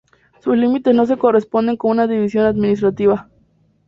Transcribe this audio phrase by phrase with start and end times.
[0.39, 3.29] Sus límites no se corresponden con una división administrativa.